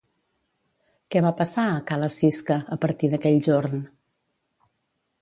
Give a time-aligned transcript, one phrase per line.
[1.15, 3.89] Què va passar, a ca la Sisca, a partir d'aquell jorn?